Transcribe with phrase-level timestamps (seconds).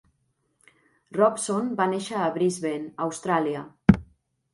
[1.17, 3.63] Robson va néixer a Brisbane, Austràlia.